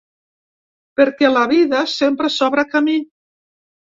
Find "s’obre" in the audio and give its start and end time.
2.37-2.63